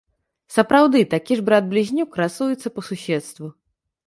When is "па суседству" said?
2.79-3.53